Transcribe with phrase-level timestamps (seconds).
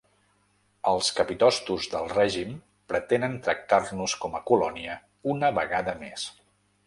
[0.91, 2.55] Els capitostos del règim
[2.93, 4.97] pretenen tractar-nos com a colònia
[5.35, 6.27] una vegada més.